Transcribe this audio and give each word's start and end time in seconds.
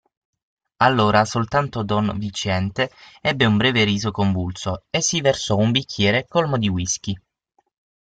Allora 0.77 1.25
soltanto 1.25 1.83
don 1.83 2.17
Viciente 2.17 2.89
ebbe 3.21 3.45
un 3.45 3.57
breve 3.57 3.83
riso 3.83 4.09
convulso 4.09 4.85
e 4.89 4.99
si 4.99 5.21
versò 5.21 5.57
un 5.57 5.69
bicchiere 5.69 6.25
colmo 6.27 6.57
di 6.57 6.67
whisky. 6.69 7.15